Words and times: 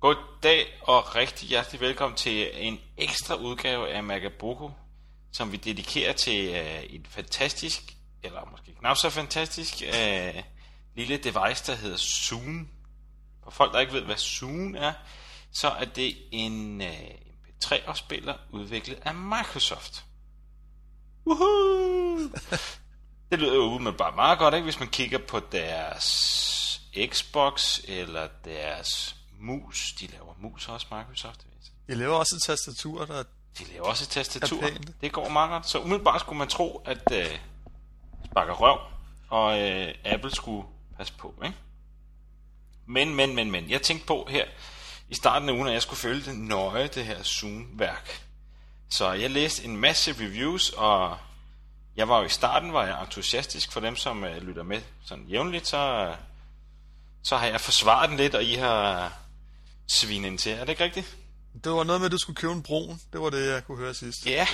Goddag 0.00 0.66
og 0.82 1.16
rigtig 1.16 1.48
hjertelig 1.48 1.80
velkommen 1.80 2.16
til 2.16 2.50
en 2.54 2.78
ekstra 2.96 3.34
udgave 3.34 3.88
af 3.88 4.04
Magaboko, 4.04 4.70
som 5.32 5.52
vi 5.52 5.56
dedikerer 5.56 6.12
til 6.12 6.50
uh, 6.50 6.82
et 6.82 7.06
fantastisk, 7.08 7.82
eller 8.22 8.48
måske 8.50 8.74
knap 8.80 8.96
så 8.96 9.10
fantastisk, 9.10 9.74
uh, 9.82 10.42
lille 10.94 11.16
device, 11.16 11.72
der 11.72 11.74
hedder 11.74 11.96
Zoom. 11.96 12.75
For 13.46 13.50
folk, 13.50 13.72
der 13.72 13.80
ikke 13.80 13.92
ved, 13.92 14.02
hvad 14.02 14.16
Zoom 14.16 14.74
er, 14.74 14.92
så 15.52 15.68
er 15.68 15.84
det 15.84 16.16
en 16.30 16.80
uh, 16.80 16.86
MP3-afspiller 16.86 18.34
udviklet 18.50 18.98
af 19.02 19.14
Microsoft. 19.14 20.04
Woohoo! 21.26 22.18
Det 23.30 23.38
lyder 23.38 23.54
jo 23.54 23.94
bare 23.98 24.16
meget 24.16 24.38
godt, 24.38 24.54
ikke? 24.54 24.64
hvis 24.64 24.80
man 24.80 24.88
kigger 24.88 25.18
på 25.18 25.40
deres 25.52 26.06
Xbox 27.06 27.80
eller 27.88 28.28
deres 28.44 29.16
mus. 29.38 29.92
De 30.00 30.06
laver 30.06 30.34
mus 30.38 30.68
også, 30.68 30.86
Microsoft. 30.90 31.46
Jeg 31.88 31.96
laver 31.96 32.14
også 32.14 32.36
et 32.36 32.42
tastatur, 32.42 33.04
der 33.04 33.22
De 33.58 33.64
laver 33.72 33.86
også 33.86 34.04
et 34.04 34.08
tastatur. 34.08 34.64
Det 35.00 35.12
går 35.12 35.28
meget 35.28 35.50
godt. 35.50 35.68
Så 35.68 35.78
umiddelbart 35.78 36.20
skulle 36.20 36.38
man 36.38 36.48
tro, 36.48 36.82
at 36.84 37.12
øh, 37.12 37.38
sparker 38.24 38.54
røv, 38.54 38.78
og 39.30 39.60
øh, 39.60 39.94
Apple 40.04 40.34
skulle 40.34 40.68
passe 40.96 41.12
på, 41.18 41.34
ikke? 41.44 41.56
Men, 42.86 43.14
men, 43.14 43.34
men, 43.34 43.50
men. 43.50 43.70
Jeg 43.70 43.82
tænkte 43.82 44.06
på 44.06 44.26
her 44.30 44.44
i 45.08 45.14
starten 45.14 45.48
af 45.48 45.52
ugen, 45.52 45.66
at 45.66 45.74
jeg 45.74 45.82
skulle 45.82 46.00
følge 46.00 46.22
det 46.24 46.38
nøje, 46.38 46.88
det 46.88 47.06
her 47.06 47.22
Zoom-værk. 47.22 48.22
Så 48.90 49.12
jeg 49.12 49.30
læste 49.30 49.64
en 49.64 49.76
masse 49.76 50.12
reviews, 50.12 50.70
og 50.70 51.18
jeg 51.96 52.08
var 52.08 52.18
jo 52.18 52.24
i 52.24 52.28
starten, 52.28 52.72
var 52.72 52.86
jeg 52.86 53.02
entusiastisk 53.02 53.72
for 53.72 53.80
dem, 53.80 53.96
som 53.96 54.24
øh, 54.24 54.42
lytter 54.42 54.62
med 54.62 54.82
sådan 55.04 55.24
jævnligt, 55.24 55.66
så, 55.66 55.76
øh, 55.76 56.16
så 57.22 57.36
har 57.36 57.46
jeg 57.46 57.60
forsvaret 57.60 58.08
den 58.08 58.16
lidt, 58.16 58.34
og 58.34 58.44
I 58.44 58.54
har 58.54 59.12
svinet 59.86 60.28
ind 60.28 60.38
til. 60.38 60.52
Er 60.52 60.60
det 60.60 60.68
ikke 60.68 60.84
rigtigt? 60.84 61.16
Det 61.64 61.72
var 61.72 61.84
noget 61.84 62.00
med, 62.00 62.06
at 62.06 62.12
du 62.12 62.18
skulle 62.18 62.36
købe 62.36 62.52
en 62.52 62.62
brun. 62.62 63.00
Det 63.12 63.20
var 63.20 63.30
det, 63.30 63.52
jeg 63.52 63.64
kunne 63.64 63.78
høre 63.78 63.94
sidst. 63.94 64.26
Ja. 64.26 64.46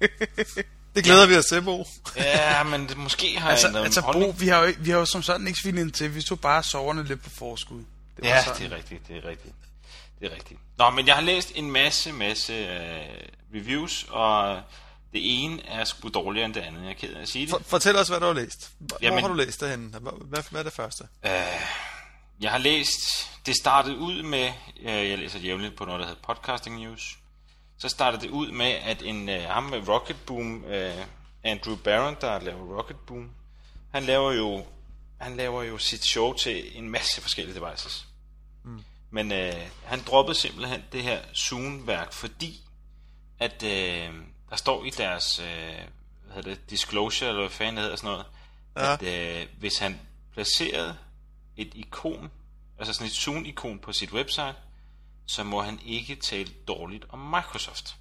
Det 0.94 1.04
glæder 1.04 1.26
vi 1.26 1.36
os 1.36 1.44
til, 1.46 1.62
Bo. 1.62 1.86
Ja, 2.16 2.62
men 2.62 2.88
det, 2.88 2.96
måske 2.96 3.38
har 3.40 3.50
Altså, 3.50 3.66
jeg 3.66 3.70
ændret 3.74 3.84
altså 3.84 4.00
min 4.00 4.06
Bo, 4.06 4.12
holdning. 4.12 4.40
vi 4.40 4.48
har, 4.48 4.62
jo, 4.64 4.72
vi 4.78 4.90
har 4.90 4.98
jo 4.98 5.04
som 5.04 5.22
sådan 5.22 5.46
ikke 5.46 5.58
svinet 5.60 5.80
ind 5.82 5.92
til. 5.92 6.14
Vi 6.14 6.22
tog 6.22 6.40
bare 6.40 6.62
soverne 6.62 7.04
lidt 7.04 7.22
på 7.22 7.30
forskud. 7.30 7.78
Det 7.78 7.86
var 8.22 8.28
Ja, 8.28 8.44
sådan. 8.44 8.62
det 8.62 8.72
er 8.72 8.76
rigtigt, 8.76 9.08
det 9.08 9.16
er 9.16 9.28
rigtigt. 9.28 9.54
Det 10.20 10.32
er 10.32 10.34
rigtigt. 10.36 10.60
Nå, 10.78 10.90
men 10.90 11.06
jeg 11.06 11.14
har 11.14 11.22
læst 11.22 11.52
en 11.54 11.70
masse, 11.70 12.12
masse 12.12 12.52
øh, 12.52 13.06
reviews, 13.54 14.06
og 14.08 14.56
det 15.12 15.20
ene 15.44 15.66
er 15.66 15.84
sgu 15.84 16.08
dårligere 16.08 16.46
end 16.46 16.54
det 16.54 16.60
andet. 16.60 16.82
Jeg 16.82 16.90
er 16.90 16.94
ked 16.94 17.14
af 17.14 17.22
at 17.22 17.28
sige 17.28 17.42
det. 17.46 17.50
For, 17.50 17.62
fortæl 17.66 17.96
os, 17.96 18.08
hvad 18.08 18.20
du 18.20 18.26
har 18.26 18.32
læst. 18.32 18.70
Hvor 18.78 18.98
Jamen- 19.02 19.20
har 19.20 19.28
du 19.28 19.34
læst 19.34 19.60
det 19.60 19.70
henne? 19.70 19.88
Hvad, 19.98 20.42
hvad, 20.50 20.60
er 20.60 20.64
det 20.64 20.72
første? 20.72 21.04
Jeg 22.40 22.50
har 22.50 22.58
læst, 22.58 23.00
det 23.46 23.56
startede 23.56 23.96
ud 23.96 24.22
med, 24.22 24.52
øh, 24.82 25.10
jeg 25.10 25.18
læser 25.18 25.38
jævnligt 25.38 25.76
på 25.76 25.84
noget, 25.84 26.00
der 26.00 26.06
hedder 26.06 26.20
Podcasting 26.22 26.76
News. 26.80 27.18
Så 27.82 27.88
startede 27.88 28.22
det 28.22 28.30
ud 28.30 28.50
med, 28.50 28.66
at 28.66 29.02
en 29.02 29.28
øh, 29.28 29.42
ham 29.42 29.62
med 29.62 29.88
Rocket 29.88 30.16
Boom, 30.26 30.64
øh, 30.64 31.06
Andrew 31.44 31.76
Barron, 31.76 32.16
der 32.20 32.40
laver 32.40 32.76
Rocket 32.78 32.96
Boom, 33.06 33.30
han 33.90 34.02
laver 34.02 34.32
jo, 34.32 34.66
han 35.20 35.36
laver 35.36 35.62
jo 35.62 35.78
sit 35.78 36.04
show 36.04 36.32
til 36.32 36.78
en 36.78 36.90
masse 36.90 37.20
forskellige 37.20 37.60
devices. 37.60 38.06
Mm. 38.64 38.84
Men 39.10 39.32
øh, 39.32 39.54
han 39.84 40.02
droppede 40.06 40.38
simpelthen 40.38 40.82
det 40.92 41.02
her 41.02 41.20
Zoom-værk, 41.34 42.12
fordi 42.12 42.60
at 43.38 43.62
øh, 43.62 44.10
der 44.50 44.56
står 44.56 44.84
i 44.84 44.90
deres 44.90 45.38
øh, 45.38 45.46
hvad 46.24 46.34
hedder 46.34 46.50
det, 46.50 46.70
disclosure, 46.70 47.28
eller 47.28 47.42
hvad 47.42 47.50
fanden 47.50 47.78
hedder 47.78 47.96
sådan 47.96 48.10
noget, 48.10 48.26
Ja. 48.76 48.92
at 48.92 49.02
øh, 49.02 49.46
hvis 49.58 49.78
han 49.78 50.00
placerede 50.32 50.96
et 51.56 51.72
ikon, 51.74 52.30
altså 52.78 52.94
sådan 52.94 53.06
et 53.06 53.12
Zoom-ikon 53.12 53.78
på 53.78 53.92
sit 53.92 54.12
website, 54.12 54.54
så 55.26 55.44
må 55.44 55.62
han 55.62 55.80
ikke 55.84 56.16
tale 56.16 56.52
dårligt 56.68 57.04
om 57.08 57.18
Microsoft. 57.18 57.96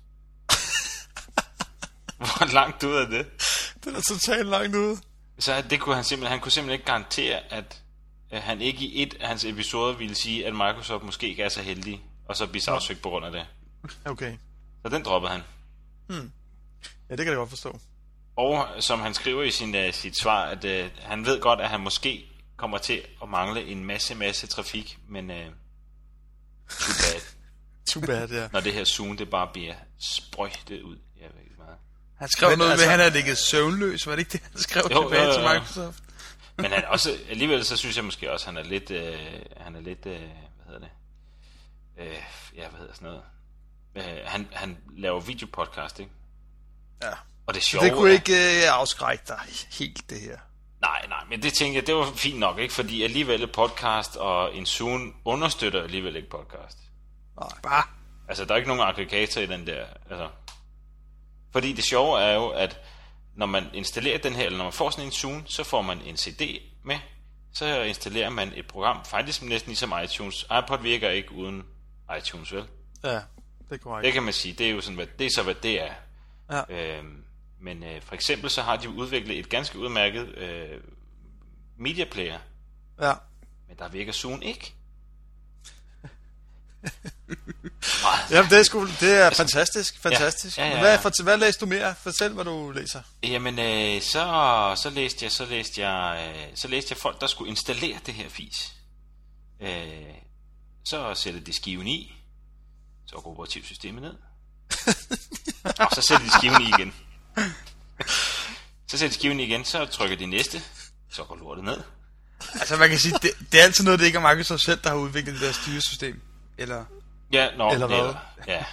Hvor 2.18 2.54
langt 2.54 2.84
ud 2.84 2.96
af 2.96 3.08
det? 3.08 3.26
Det 3.84 3.96
er 3.96 4.02
totalt 4.02 4.48
langt 4.48 4.76
ude. 4.76 4.98
Så 5.40 5.64
det 5.70 5.80
kunne 5.80 5.96
han 5.96 6.04
simpelthen, 6.04 6.32
han 6.32 6.40
kunne 6.40 6.52
simpelthen 6.52 6.74
ikke 6.74 6.86
garantere, 6.86 7.54
at 7.54 7.82
han 8.32 8.62
ikke 8.62 8.86
i 8.86 9.04
et 9.04 9.14
af 9.20 9.28
hans 9.28 9.46
episoder 9.46 9.98
ville 9.98 10.16
sige, 10.16 10.48
at 10.48 10.54
Microsoft 10.54 11.04
måske 11.04 11.30
ikke 11.30 11.44
er 11.44 11.50
så 11.50 11.62
heldig, 11.62 12.02
og 12.26 12.36
så 12.36 12.48
blive 12.48 12.62
sagsøgt 12.62 13.02
på 13.02 13.10
grund 13.10 13.26
af 13.26 13.32
det. 13.32 13.46
Okay. 14.06 14.38
Så 14.82 14.90
den 14.90 15.04
droppede 15.04 15.32
han. 15.32 15.44
Ja, 17.10 17.16
det 17.16 17.26
kan 17.26 17.28
jeg 17.28 17.36
godt 17.36 17.50
forstå. 17.50 17.80
Og 18.36 18.68
som 18.80 19.00
han 19.00 19.14
skriver 19.14 19.44
i 19.44 19.52
sin, 19.52 19.76
uh, 19.76 19.94
sit 19.94 20.20
svar, 20.20 20.46
at 20.46 20.66
uh, 20.66 20.92
han 21.02 21.26
ved 21.26 21.42
godt, 21.42 21.62
at 21.62 21.70
han 21.70 21.80
måske 21.80 22.26
kommer 22.58 22.78
til 22.78 23.02
at 23.24 23.30
mangle 23.30 23.66
en 23.66 23.86
masse, 23.86 24.16
masse 24.16 24.48
trafik, 24.48 24.98
men 25.08 25.30
uh, 25.30 25.38
too 26.80 26.94
bad, 27.02 27.22
Too 27.92 28.02
bad, 28.02 28.28
ja. 28.30 28.48
når 28.54 28.60
det 28.60 28.74
her 28.74 28.84
Zoom, 28.86 29.18
det 29.18 29.30
bare 29.30 29.50
bliver 29.54 29.76
sprøjtet 30.00 30.82
ud. 30.82 30.98
Jeg 31.22 31.30
ved 31.34 31.42
ikke 31.44 31.56
meget. 31.58 31.76
Han 32.20 32.30
skrev 32.30 32.50
Men 32.50 32.58
noget 32.58 32.72
altså- 32.72 32.86
med, 32.86 32.88
at 32.88 32.92
han 32.92 33.00
havde 33.00 33.14
ligget 33.14 33.38
søvnløs. 33.38 34.08
Var 34.08 34.12
det 34.16 34.20
ikke 34.20 34.32
det, 34.32 34.42
han 34.52 34.62
skrev 34.62 34.84
Jo, 34.92 35.02
tilbage 35.04 35.22
jo, 35.24 35.28
jo, 35.28 35.34
til 35.34 35.42
jo. 35.44 35.54
Microsoft? 35.54 36.00
Men 36.58 36.72
han 36.72 36.86
også, 36.86 37.18
alligevel 37.30 37.66
så 37.66 37.78
synes 37.78 37.96
jeg 37.96 38.06
måske 38.06 38.32
også, 38.32 38.46
han 38.46 38.58
er 38.58 38.64
lidt, 38.64 38.92
uh, 38.92 39.64
han 39.64 39.76
er 39.76 39.82
lidt, 39.82 40.06
uh, 40.06 40.12
hvad 40.12 40.66
hedder 40.66 40.80
det, 40.80 40.90
uh, 41.98 42.58
ja, 42.58 42.68
hvad 42.70 42.80
hedder 42.80 42.94
sådan 42.94 43.08
noget, 43.08 43.22
uh, 43.96 44.26
han, 44.32 44.48
han 44.52 44.78
laver 44.98 45.20
videopodcast, 45.20 46.00
ikke? 46.00 46.12
ja. 47.04 47.12
Og 47.46 47.54
det 47.54 47.64
sjove 47.64 47.86
Det 47.86 47.94
kunne 47.94 48.10
er- 48.10 48.14
ikke 48.14 48.62
øh, 48.68 48.74
afskrække 48.80 49.24
dig 49.28 49.40
helt, 49.72 50.10
det 50.10 50.22
her. 50.22 50.38
Nej, 50.82 51.06
nej, 51.10 51.24
men 51.30 51.42
det 51.42 51.54
tænker 51.54 51.80
jeg, 51.80 51.88
det 51.88 51.96
var 51.96 52.12
fint 52.16 52.40
nok, 52.40 52.60
ikke? 52.60 52.74
Fordi 52.74 53.04
alligevel 53.04 53.44
et 53.44 53.52
podcast 53.52 54.16
og 54.16 54.56
en 54.56 54.66
Zoom 54.66 55.16
understøtter 55.26 55.84
alligevel 55.84 56.16
ikke 56.16 56.30
podcast. 56.30 56.78
Bare. 57.64 57.84
Altså, 58.28 58.46
der 58.46 58.52
er 58.52 58.56
ikke 58.56 58.68
nogen 58.68 58.84
aggregator 58.84 59.42
i 59.42 59.46
den 59.46 59.68
der, 59.68 59.86
altså. 60.10 60.30
Fordi 61.52 61.74
det 61.74 61.84
sjove 61.84 62.22
er 62.22 62.34
jo, 62.34 62.50
at 62.50 62.80
når 63.36 63.46
man 63.46 63.66
installerer 63.74 64.18
den 64.18 64.34
her, 64.34 64.46
eller 64.46 64.58
når 64.58 64.66
man 64.66 64.74
får 64.74 64.90
sådan 64.90 65.06
en 65.06 65.12
Zoom, 65.12 65.48
så 65.48 65.64
får 65.64 65.82
man 65.82 66.02
en 66.02 66.18
CD 66.18 66.62
med, 66.84 67.00
så 67.54 67.82
installerer 67.82 68.30
man 68.30 68.52
et 68.56 68.68
program, 68.68 69.06
faktisk 69.06 69.42
næsten 69.42 69.70
ligesom 69.70 69.94
iTunes. 70.04 70.44
iPod 70.44 70.82
virker 70.82 71.10
ikke 71.10 71.32
uden 71.32 71.64
iTunes, 72.18 72.54
vel? 72.54 72.64
Ja, 73.04 73.10
det 73.10 73.22
er 73.70 73.78
korrekt. 73.78 74.06
Det 74.06 74.14
kan 74.14 74.24
man 74.24 74.34
sige, 74.34 74.54
det 74.54 74.68
er 74.68 74.72
jo 74.72 74.82
sådan, 74.82 74.96
hvad, 74.96 75.08
det 75.20 75.26
er 75.26 75.30
så, 75.36 75.44
hvad 75.44 75.56
det 75.56 75.82
er. 75.82 75.94
Ja. 76.52 76.98
Øhm, 76.98 77.24
men 77.62 77.84
øh, 77.84 78.02
for 78.02 78.16
eksempel 78.16 78.50
så 78.50 78.62
har 78.62 78.76
de 78.76 78.90
udviklet 78.90 79.40
et 79.40 79.50
ganske 79.50 79.80
udmærket 79.80 80.38
øh, 80.38 80.82
media 81.78 82.06
player, 82.12 82.40
Ja. 83.02 83.14
men 83.68 83.78
der 83.78 83.90
virker 83.90 84.12
Zoom 84.12 84.42
ikke. 84.42 84.74
Jamen, 88.32 88.50
det 88.52 88.60
er, 88.60 88.64
sgu, 88.64 88.88
det 89.00 89.14
er 89.22 89.30
fantastisk, 89.30 90.00
fantastisk. 90.02 90.58
Ja, 90.58 90.66
ja, 90.66 90.74
ja, 90.74 90.80
Hvad, 90.80 90.92
ja. 90.92 90.98
for, 91.00 91.24
hvad 91.24 91.38
læste 91.38 91.60
du 91.66 91.70
mere? 91.70 91.96
Fortæl, 91.96 92.34
hvad 92.34 92.46
du 92.46 92.72
læser. 92.72 93.02
Jamen, 93.24 93.60
øh, 93.60 94.02
så, 94.02 94.74
så 94.84 94.90
læste 94.90 95.26
jeg, 95.26 95.32
så 95.32 95.46
læste 95.46 95.88
jeg, 95.88 96.34
øh, 96.36 96.48
så 96.56 96.68
læste 96.68 96.92
jeg 96.92 96.98
folk, 96.98 97.22
der 97.22 97.28
skulle 97.28 97.50
installere 97.50 98.00
det 98.06 98.14
her 98.14 98.30
fis. 98.30 98.74
Øh, 99.60 100.14
så 100.86 101.14
sætter 101.16 101.40
de 101.40 101.54
skiven 101.54 101.88
i, 101.88 102.16
så 103.06 103.16
går 103.16 103.32
operativsystemet 103.32 104.02
ned, 104.02 104.16
og 105.80 105.88
så 105.96 106.02
sætter 106.02 106.26
de 106.26 106.32
skiven 106.32 106.62
i 106.62 106.66
igen. 106.80 106.94
Så 108.88 108.98
sætter 108.98 109.08
de 109.08 109.14
skiven 109.14 109.40
igen, 109.40 109.66
så 109.66 109.86
trykker 109.86 110.18
de 110.18 110.26
næste, 110.26 110.62
så 111.10 111.24
går 111.24 111.36
lortet 111.36 111.64
ned. 111.64 111.78
Altså, 112.54 112.78
man 112.78 112.90
kan 112.90 113.00
sige, 113.00 113.14
det, 113.22 113.32
det 113.52 113.60
er 113.60 113.64
altid 113.64 113.84
noget, 113.84 114.00
det 114.00 114.06
ikke 114.06 114.18
er 114.18 114.30
Microsoft 114.30 114.64
selv, 114.64 114.80
der 114.84 114.90
har 114.90 114.98
udviklet 114.98 115.34
det 115.34 115.42
der 115.42 115.52
styresystem. 115.52 116.22
Eller... 116.58 116.86
Ja, 117.32 117.48
nå, 117.58 117.72
Eller 117.72 117.88
hvad? 117.88 117.98
Eller, 117.98 118.16
ja. 118.48 118.64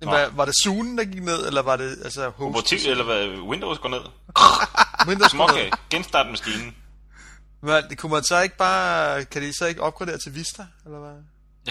Nå. 0.00 0.10
Hvad, 0.10 0.30
var 0.30 0.44
det 0.44 0.54
Zoom, 0.64 0.96
der 0.96 1.04
gik 1.04 1.22
ned, 1.22 1.46
eller 1.46 1.62
var 1.62 1.76
det 1.76 1.98
altså 2.04 2.28
host? 2.28 2.48
Operativ, 2.48 2.90
eller 2.90 3.04
hvad, 3.04 3.28
Windows 3.28 3.78
går 3.78 3.88
ned. 3.88 4.00
Windows 5.08 5.32
går 5.32 5.56
ned. 5.56 5.70
genstart 5.90 6.26
maskinen. 6.30 6.76
Det 7.90 7.98
kunne 7.98 8.12
man 8.12 8.24
så 8.24 8.40
ikke 8.40 8.56
bare, 8.56 9.24
kan 9.24 9.42
de 9.42 9.52
så 9.58 9.66
ikke 9.66 9.82
opgradere 9.82 10.18
til 10.18 10.34
Vista, 10.34 10.66
eller 10.84 10.98
hvad? 10.98 11.16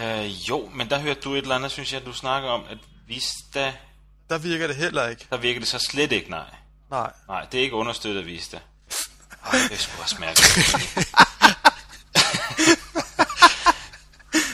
Øh, 0.03 0.49
jo, 0.49 0.69
men 0.73 0.89
der 0.89 0.99
hørte 0.99 1.21
du 1.21 1.33
et 1.33 1.37
eller 1.37 1.55
andet, 1.55 1.71
synes 1.71 1.93
jeg, 1.93 2.05
du 2.05 2.13
snakker 2.13 2.49
om, 2.49 2.63
at 2.69 2.77
Vista, 3.07 3.73
Der 4.29 4.37
virker 4.37 4.67
det 4.67 4.75
heller 4.75 5.07
ikke. 5.07 5.27
der 5.29 5.37
virker 5.37 5.59
det 5.59 5.69
så 5.69 5.79
slet 5.79 6.11
ikke, 6.11 6.29
nej. 6.29 6.55
Nej. 6.89 7.11
Nej, 7.27 7.45
det 7.51 7.57
er 7.57 7.63
ikke 7.63 7.75
understøttet 7.75 8.19
af 8.21 8.25
Vista. 8.25 8.59
Ej, 9.45 9.51
det 9.51 9.71
er 9.71 9.77
sgu 9.77 10.01
også 10.01 10.15
mærkeligt. 10.19 10.57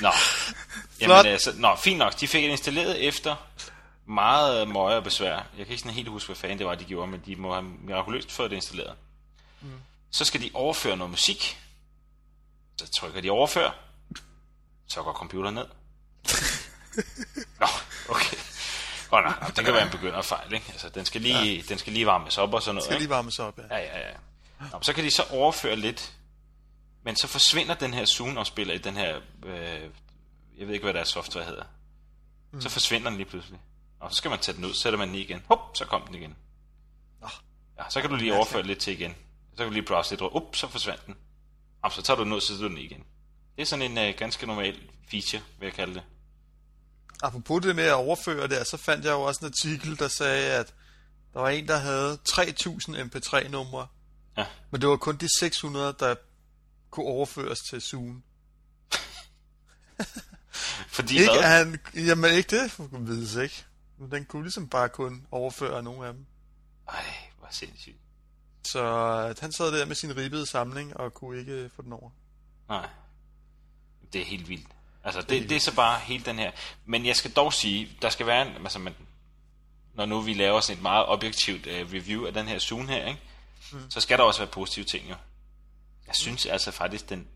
Nå. 0.02 0.12
Flot. 1.04 1.26
Jamen, 1.26 1.26
altså, 1.32 1.54
nå, 1.56 1.76
fint 1.76 1.98
nok. 1.98 2.20
De 2.20 2.28
fik 2.28 2.44
det 2.44 2.50
installeret 2.50 3.08
efter 3.08 3.36
meget 4.06 4.68
møje 4.68 4.96
og 4.96 5.04
besvær. 5.04 5.36
Jeg 5.36 5.66
kan 5.66 5.68
ikke 5.68 5.78
sådan 5.78 5.94
helt 5.94 6.10
huske, 6.10 6.28
hvad 6.28 6.36
fanden 6.36 6.58
det 6.58 6.68
var, 6.68 6.76
de 6.76 6.86
gjorde, 6.86 7.12
men 7.12 7.22
de 7.26 7.36
må 7.36 7.54
have 7.54 7.64
mirakuløst 7.64 8.32
fået 8.32 8.50
det 8.52 8.56
installeret. 8.56 8.96
Mm. 9.62 9.72
Så 10.12 10.26
skal 10.26 10.42
de 10.42 10.52
overføre 10.54 10.98
noget 10.98 11.12
musik 11.12 11.58
Så 12.78 12.92
trykker 12.92 13.22
de 13.22 13.30
overfør. 13.30 13.72
Så 14.88 15.04
går 15.04 15.14
computeren 15.14 15.56
ned. 15.56 15.66
Nå, 17.60 17.68
okay. 18.10 18.38
Godt 19.10 19.26
nok, 19.26 19.56
det 19.56 19.66
kan 19.66 19.74
være 19.74 19.86
en 19.86 19.92
begynderfejl, 19.92 20.54
ikke? 20.54 20.66
Altså, 20.72 20.90
den 20.90 21.06
skal 21.06 21.22
lige, 21.22 21.56
ja. 21.56 21.62
den 21.70 21.78
skal 21.78 21.94
lige 21.94 22.06
varmes 22.06 22.38
op 22.38 22.54
og 22.54 22.62
sådan 22.62 22.76
noget, 22.76 22.84
Skal 22.84 22.94
ikke? 22.94 23.04
lige 23.04 23.10
varmes 23.10 23.40
op, 23.40 23.60
ja. 23.60 23.78
Ja, 23.78 23.84
ja, 23.84 24.10
ja. 24.10 24.14
Nå, 24.72 24.80
så 24.82 24.94
kan 24.94 25.04
de 25.04 25.12
så 25.12 25.24
overføre 25.32 25.76
lidt, 25.76 26.14
men 27.04 27.16
så 27.16 27.28
forsvinder 27.28 27.74
den 27.74 27.94
her 27.94 28.06
Zoom-afspiller 28.06 28.74
i 28.74 28.78
den 28.78 28.98
her, 28.98 29.20
øh, 29.46 29.82
jeg 30.58 30.68
ved 30.68 30.74
ikke, 30.74 30.84
hvad 30.84 30.94
deres 30.94 31.10
software 31.10 31.46
hedder. 31.46 31.64
Mm. 32.52 32.62
Så 32.62 32.70
forsvinder 32.70 33.10
den 33.10 33.18
lige 33.18 33.30
pludselig. 33.30 33.60
Og 34.00 34.12
så 34.12 34.18
skal 34.18 34.30
man 34.30 34.40
tage 34.40 34.56
den 34.56 34.66
ud, 34.66 34.74
sætter 34.74 35.00
man 35.00 35.08
den 35.08 35.16
i 35.16 35.20
igen. 35.20 35.44
Hop, 35.48 35.60
så 35.74 35.86
kom 35.86 36.02
den 36.02 36.16
igen. 36.16 36.36
Nå. 37.22 37.28
Ja, 37.80 37.84
så 37.90 38.02
kan 38.02 38.10
du 38.10 38.16
lige 38.16 38.36
overføre 38.36 38.64
lidt 38.64 38.80
til 38.80 38.94
igen. 38.94 39.16
Så 39.52 39.58
kan 39.58 39.66
du 39.66 39.72
lige 39.74 39.84
browse 39.86 40.12
lidt. 40.12 40.22
Up, 40.22 40.56
så 40.56 40.68
forsvandt 40.68 41.06
den. 41.06 41.16
Og 41.82 41.92
så 41.92 42.02
tager 42.02 42.18
du 42.18 42.24
den 42.24 42.34
ud, 42.34 42.42
så 42.42 42.48
sætter 42.48 42.62
du 42.62 42.70
den 42.70 42.78
i 42.78 42.82
igen. 42.82 43.04
Det 43.56 43.62
er 43.62 43.66
sådan 43.66 43.92
en 43.92 43.98
øh, 43.98 44.14
ganske 44.18 44.48
normal 44.48 44.80
feature, 45.12 45.42
vil 45.60 45.66
jeg 45.66 45.74
kalde 45.74 45.94
det. 45.94 46.04
Apropos 47.24 47.62
det 47.62 47.76
med 47.76 47.84
at 47.84 47.94
overføre 47.94 48.48
der, 48.48 48.64
så 48.64 48.78
fandt 48.78 49.06
jeg 49.06 49.12
jo 49.12 49.22
også 49.22 49.40
en 49.46 49.46
artikel, 49.46 50.00
der 50.00 50.08
sagde, 50.08 50.52
at 50.54 50.74
der 51.34 51.40
var 51.40 51.50
en, 51.50 51.68
der 51.68 51.78
havde 51.78 52.18
3000 52.26 52.96
MP3-numre, 52.98 53.88
Ja. 54.38 54.46
men 54.72 54.82
det 54.82 54.90
var 54.90 54.98
kun 54.98 55.16
de 55.18 55.40
600, 55.40 55.96
der 56.00 56.16
kunne 56.90 57.06
overføres 57.06 57.60
til 57.60 57.82
Zoom. 57.82 58.24
Fordi 60.98 61.20
Ikke 61.20 61.32
hvad? 61.32 61.44
han, 61.44 61.80
jamen 61.96 62.34
ikke 62.34 62.62
det, 62.62 62.72
vides 63.08 63.36
ikke. 63.36 63.66
Men 63.98 64.12
den 64.12 64.26
kunne 64.26 64.44
ligesom 64.44 64.70
bare 64.70 64.90
kun 64.90 65.28
overføre 65.32 65.84
nogle 65.84 66.08
af 66.08 66.14
dem. 66.14 66.26
Ej, 66.90 67.04
hvor 67.40 67.48
sindssygt. 67.52 67.98
Så 68.68 68.86
at 69.30 69.40
han 69.40 69.52
sad 69.52 69.72
der 69.80 69.86
med 69.86 69.96
sin 69.96 70.18
ribbede 70.18 70.46
samling 70.46 70.98
og 70.98 71.14
kunne 71.14 71.40
ikke 71.40 71.70
få 71.76 71.82
den 71.82 71.94
over. 71.94 72.10
Nej. 72.70 72.90
Det 74.14 74.22
er 74.22 74.26
helt 74.26 74.50
vildt. 74.50 74.68
Altså, 75.04 75.22
det, 75.22 75.50
det 75.50 75.56
er 75.56 75.60
så 75.60 75.76
bare 75.76 76.00
helt 76.00 76.26
den 76.26 76.40
her. 76.40 76.52
Men 76.86 77.06
jeg 77.06 77.16
skal 77.16 77.32
dog 77.32 77.54
sige, 77.54 77.90
der 78.02 78.10
skal 78.10 78.26
være 78.26 78.48
en, 78.48 78.54
altså, 78.64 78.80
man, 78.80 78.96
når 79.94 80.06
nu 80.06 80.22
vi 80.22 80.34
laver 80.34 80.60
sådan 80.60 80.78
et 80.78 80.82
meget 80.82 81.06
objektivt 81.06 81.68
uh, 81.68 81.74
review 81.74 82.26
af 82.26 82.34
den 82.34 82.48
her 82.48 82.60
Zoom 82.60 82.88
her, 82.88 83.08
ikke? 83.08 83.20
Mm. 83.72 83.92
så 83.92 84.00
skal 84.00 84.18
der 84.18 84.24
også 84.24 84.40
være 84.40 84.50
positive 84.50 84.86
ting 84.86 85.10
jo. 85.10 85.16
Jeg 86.08 86.16
synes 86.16 86.46
altså 86.46 86.72
faktisk, 86.72 87.10
den 87.10 87.28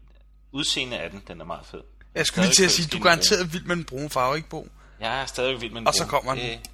udseende 0.51 0.99
af 0.99 1.09
den, 1.09 1.23
den 1.27 1.41
er 1.41 1.45
meget 1.45 1.65
fed. 1.65 1.81
Jeg 2.15 2.25
skulle 2.25 2.45
lige 2.45 2.53
til 2.55 2.65
at 2.65 2.71
sige, 2.71 2.87
du 2.87 2.97
er 2.97 3.03
garanteret 3.03 3.53
vild 3.53 3.63
med 3.63 3.75
den 3.75 3.85
brune 3.85 4.09
farve, 4.09 4.35
ikke 4.37 4.49
Bo? 4.49 4.67
Jeg 4.99 5.21
er 5.21 5.25
stadig 5.25 5.61
vild 5.61 5.71
med 5.71 5.81
den 5.81 5.87
Og 5.87 5.93
så 5.93 5.99
brune. 6.03 6.09
kommer 6.09 6.35
den. 6.35 6.43
Det- 6.51 6.69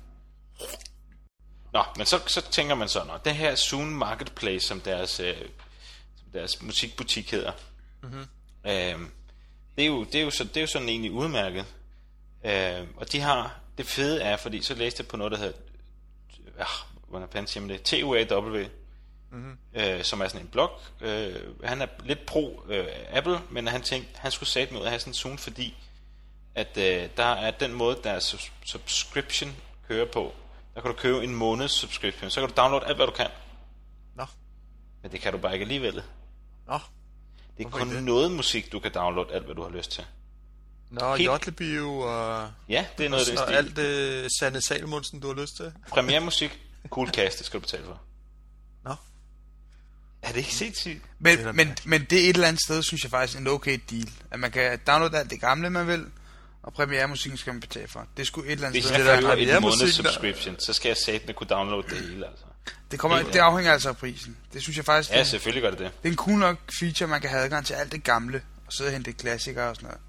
Nå, 1.74 1.84
men 1.98 2.06
så, 2.06 2.20
så 2.28 2.42
tænker 2.52 2.76
man 2.76 2.90
så, 2.90 3.04
når 3.04 3.18
det 3.18 3.36
her 3.36 3.56
Zoom 3.56 3.88
Marketplace, 3.88 4.68
som 4.68 4.80
deres, 4.82 5.20
øh, 5.20 5.36
som 6.16 6.28
deres 6.34 6.62
musikbutik 6.62 7.32
hedder, 7.32 7.52
mm-hmm. 8.04 8.26
øh, 8.66 9.00
det, 9.76 9.84
er 9.84 9.88
jo, 9.88 10.04
det, 10.04 10.16
er 10.16 10.24
jo 10.24 10.30
så, 10.32 10.44
det 10.44 10.58
er 10.58 10.62
jo 10.62 10.68
sådan 10.68 10.90
egentlig 10.90 11.12
udmærket. 11.12 11.66
Øh, 12.46 12.88
og 12.98 13.12
de 13.12 13.20
har, 13.20 13.60
det 13.78 13.86
fede 13.86 14.22
er, 14.22 14.38
fordi 14.38 14.62
så 14.62 14.74
læste 14.74 15.02
jeg 15.02 15.08
på 15.08 15.18
noget, 15.18 15.32
der 15.32 15.38
hedder, 15.38 15.54
øh, 16.60 16.66
hvordan 17.08 17.28
fanden 17.32 17.48
siger 17.48 17.62
man 17.62 17.70
det, 17.70 17.84
TUAW, 17.84 18.64
mm-hmm. 19.32 19.58
øh, 19.74 20.04
som 20.04 20.22
er 20.22 20.28
sådan 20.28 20.42
en 20.42 20.48
blog. 20.48 20.80
Øh, 21.02 21.36
han 21.64 21.82
er 21.82 21.88
lidt 22.04 22.26
pro 22.26 22.64
øh, 22.70 22.88
Apple, 23.10 23.40
men 23.50 23.68
han 23.68 23.82
tænkte, 23.82 24.12
han 24.16 24.32
skulle 24.32 24.50
sætte 24.50 24.74
med 24.74 24.82
ud 24.82 24.86
at 24.86 24.92
have 24.92 25.00
sådan 25.00 25.12
en 25.12 25.16
Zoom, 25.16 25.38
fordi 25.38 25.78
at 26.56 26.78
øh, 26.78 27.10
der 27.18 27.24
er 27.24 27.52
den 27.52 27.74
måde, 27.74 28.00
der 28.04 28.20
sus- 28.20 28.52
subscription 28.66 29.56
kører 29.88 30.06
på. 30.12 30.34
Der 30.76 30.82
kan 30.82 30.92
du 30.92 30.98
købe 30.98 31.24
en 31.24 31.36
måneds 31.36 31.72
subscription, 31.72 32.30
så 32.30 32.40
kan 32.40 32.50
du 32.50 32.56
downloade 32.58 32.86
alt, 32.86 32.96
hvad 32.96 33.06
du 33.06 33.12
kan. 33.14 33.28
Nå, 34.16 34.26
Men 35.02 35.12
det 35.12 35.22
kan 35.22 35.32
du 35.32 35.38
bare 35.38 35.54
ikke 35.54 35.64
alligevel. 35.64 36.04
Det 37.60 37.66
nå, 37.66 37.68
er 37.68 37.70
Hvorfor 37.70 37.86
kun 37.86 37.96
det? 37.96 38.04
noget 38.04 38.32
musik, 38.32 38.72
du 38.72 38.80
kan 38.80 38.92
downloade 38.94 39.34
alt, 39.34 39.46
hvad 39.46 39.56
du 39.56 39.64
har 39.64 39.70
lyst 39.70 39.92
til. 39.92 40.06
nå, 40.92 41.16
Helt- 41.16 41.28
Jotlebio 41.28 42.00
og, 42.00 42.52
Ja, 42.70 42.86
det 42.98 43.06
er 43.06 43.10
noget 43.10 43.22
af 43.24 43.30
den 43.30 43.38
og 43.38 43.44
stil. 43.48 43.56
alt 43.56 43.76
det 43.76 44.28
Sande 44.40 44.62
Salmonsen, 44.62 45.20
du 45.20 45.28
har 45.34 45.42
lyst 45.42 45.56
til. 45.56 45.72
Premiere 45.90 46.20
musik, 46.20 46.60
cool 46.90 47.10
cast, 47.10 47.38
det 47.38 47.46
skal 47.46 47.60
du 47.60 47.62
betale 47.62 47.84
for. 47.86 48.02
Nå, 48.84 48.96
Er 50.22 50.28
det 50.28 50.38
ikke 50.38 50.54
sindssygt? 50.56 51.02
Men, 51.20 51.38
Det 51.38 51.56
men, 51.56 51.76
men 51.86 52.06
det 52.10 52.14
er 52.26 52.30
et 52.30 52.34
eller 52.36 52.48
andet 52.48 52.64
sted, 52.64 52.84
synes 52.84 53.04
jeg 53.04 53.12
faktisk, 53.12 53.40
en 53.40 53.48
okay 53.48 53.80
deal. 53.90 54.10
At 54.32 54.40
man 54.40 54.52
kan 54.52 54.80
downloade 54.88 55.18
alt 55.18 55.30
det 55.30 55.42
gamle, 55.42 55.70
man 55.70 55.88
vil, 55.88 56.06
og 56.64 56.74
premieremusikken 56.74 57.38
skal 57.38 57.54
man 57.54 57.60
betale 57.60 57.88
for. 57.88 58.08
Det 58.18 58.22
er 58.22 58.26
sgu 58.26 58.42
et 58.42 58.52
eller 58.52 58.68
andet 58.68 58.74
Hvis 58.82 58.84
sted. 58.84 58.96
jeg 59.06 59.06
det 59.18 59.24
der 59.24 59.36
køber 59.36 59.56
et 59.56 59.62
måneds 59.62 59.80
der- 59.80 60.04
subscription, 60.04 60.60
så 60.60 60.74
skal 60.74 60.90
jeg 60.90 60.98
satme 60.98 61.34
kunne 61.34 61.48
downloade 61.48 61.88
det 61.90 61.98
hele, 61.98 62.28
altså. 62.28 62.46
Det, 62.92 63.00
kommer, 63.00 63.18
Helt 63.18 63.34
det 63.34 63.40
afhænger 63.40 63.72
altså 63.74 63.90
af 63.90 63.98
prisen. 63.98 64.38
Det 64.54 64.62
synes 64.62 64.78
jeg 64.78 64.86
faktisk, 64.86 65.12
Ja, 65.12 65.20
det, 65.20 65.28
selvfølgelig 65.28 65.62
gør 65.64 65.70
det 65.70 65.80
det. 65.80 65.92
det 66.04 66.08
er 66.08 66.12
en 66.12 66.18
cool 66.18 66.40
nok 66.40 66.58
feature, 66.80 67.08
man 67.10 67.22
kan 67.22 67.30
have 67.30 67.44
adgang 67.44 67.66
til 67.66 67.74
alt 67.74 67.92
det 67.92 68.04
gamle, 68.04 68.42
og 68.68 68.74
sidde 68.74 68.88
og 68.88 68.94
hente 68.94 69.14
klassikere 69.14 69.70
og 69.70 69.76
sådan 69.76 69.88
noget. 69.88 70.02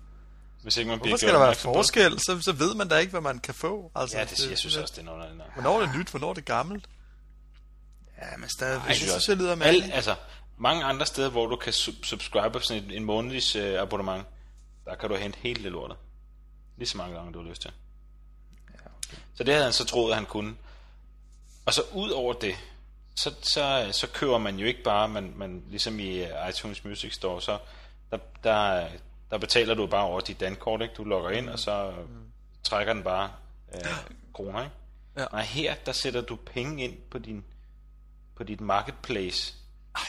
Hvis 0.62 0.76
ikke 0.76 0.88
man 0.91 0.99
bliver 1.00 1.11
hvorfor 1.11 1.19
skal 1.19 1.29
gjort 1.29 1.41
der 1.41 1.47
være 1.47 1.55
på 1.55 1.69
det. 1.69 1.76
forskel? 1.76 2.19
Så, 2.19 2.41
så 2.43 2.52
ved 2.52 2.75
man 2.75 2.88
da 2.88 2.97
ikke, 2.97 3.11
hvad 3.11 3.20
man 3.20 3.38
kan 3.38 3.55
få. 3.55 3.91
Altså, 3.94 4.19
Ja, 4.19 4.25
det, 4.25 4.50
jeg 4.50 4.58
synes 4.58 4.76
også, 4.76 4.93
det 4.94 5.00
er 5.00 5.05
noget, 5.05 5.25
er 5.41 5.44
Hvornår 5.55 5.81
er 5.82 5.87
det 5.87 5.97
nyt, 5.99 6.08
hvornår 6.11 6.31
er 6.31 6.35
det 6.35 6.44
gammelt? 6.44 6.88
Ja, 8.19 8.37
men 8.38 8.49
stadigvæk. 8.49 8.88
jeg 8.88 8.97
synes, 8.97 9.25
det 9.25 9.38
lyder 9.38 9.52
Al, 9.52 9.58
mærkeligt. 9.58 9.94
altså, 9.94 10.14
mange 10.58 10.85
andre 10.85 11.06
steder, 11.06 11.31
hvor 11.31 11.47
du 11.47 11.56
kan 11.56 11.73
sub- 11.73 12.05
subscribe 12.05 12.50
på 12.52 12.61
sådan 12.61 12.85
en, 12.85 12.91
en 12.91 13.05
månedlig 13.05 13.56
øh, 13.56 13.82
abonnement, 13.82 14.25
der 14.85 14.94
kan 14.97 15.08
du 15.08 15.17
hente 15.17 15.38
helt 15.43 15.62
det 15.64 15.73
lortet. 15.73 15.97
Lige 16.76 16.88
så 16.88 16.97
mange 16.97 17.17
gange, 17.17 17.32
du 17.32 17.43
har 17.43 17.49
lyst 17.50 17.62
til. 17.62 17.70
Så 19.35 19.44
det 19.44 19.55
havde 19.55 19.64
han 19.64 19.73
så 19.73 19.85
troet, 19.85 20.11
at 20.11 20.17
han 20.17 20.26
kunne. 20.26 20.55
Og 21.70 21.75
så 21.75 21.82
ud 21.93 22.11
over 22.11 22.32
det, 22.32 22.55
så, 23.17 23.34
så, 23.43 23.88
så 23.93 24.06
køber 24.06 24.38
man 24.38 24.56
jo 24.56 24.67
ikke 24.67 24.82
bare, 24.82 25.08
man, 25.08 25.32
man, 25.37 25.62
ligesom 25.69 26.00
i 26.00 26.08
øh, 26.25 26.49
iTunes 26.49 26.84
Music 26.84 27.14
Store, 27.14 27.43
så 27.43 27.58
der, 28.11 28.19
der, 28.44 28.88
der 29.31 29.38
betaler 29.38 29.75
du 29.75 29.87
bare 29.87 30.05
over 30.05 30.20
dit 30.20 30.40
dankort, 30.40 30.82
ikke? 30.82 30.94
Du 30.94 31.05
logger 31.05 31.31
ind, 31.31 31.49
og 31.49 31.58
så 31.58 31.93
trækker 32.64 32.93
den 32.93 33.02
bare 33.02 33.31
øh, 33.75 33.81
kroner, 34.34 34.61
ikke? 34.62 34.75
Ja. 35.17 35.25
Nej, 35.32 35.43
her, 35.43 35.75
der 35.87 35.93
sætter 35.93 36.20
du 36.20 36.37
penge 36.37 36.84
ind 36.84 36.96
på 37.11 37.19
din 37.19 37.44
på 38.37 38.44
dit 38.44 38.61
marketplace, 38.61 39.55
Ej. 39.96 40.02